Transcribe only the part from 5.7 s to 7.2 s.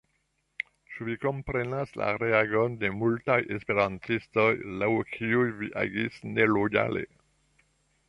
agis nelojale?